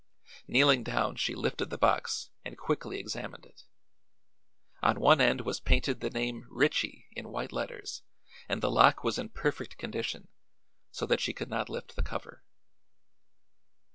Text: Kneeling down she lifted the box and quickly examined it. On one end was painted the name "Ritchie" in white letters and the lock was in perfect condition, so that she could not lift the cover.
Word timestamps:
Kneeling 0.47 0.83
down 0.83 1.15
she 1.17 1.35
lifted 1.35 1.69
the 1.69 1.77
box 1.77 2.31
and 2.43 2.57
quickly 2.57 2.97
examined 2.99 3.45
it. 3.45 3.65
On 4.81 4.99
one 4.99 5.21
end 5.21 5.41
was 5.41 5.59
painted 5.59 5.99
the 5.99 6.09
name 6.09 6.47
"Ritchie" 6.49 7.09
in 7.11 7.29
white 7.29 7.51
letters 7.51 8.01
and 8.49 8.63
the 8.63 8.71
lock 8.71 9.03
was 9.03 9.19
in 9.19 9.29
perfect 9.29 9.77
condition, 9.77 10.29
so 10.89 11.05
that 11.05 11.21
she 11.21 11.33
could 11.33 11.49
not 11.49 11.69
lift 11.69 11.95
the 11.95 12.01
cover. 12.01 12.43